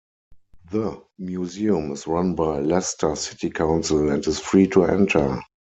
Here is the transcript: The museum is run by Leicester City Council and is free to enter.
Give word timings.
The 0.71 0.99
museum 1.19 1.91
is 1.91 2.07
run 2.07 2.33
by 2.33 2.59
Leicester 2.61 3.15
City 3.15 3.51
Council 3.51 4.09
and 4.09 4.25
is 4.25 4.39
free 4.39 4.65
to 4.69 4.85
enter. 4.85 5.39